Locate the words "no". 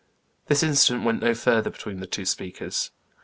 1.21-1.35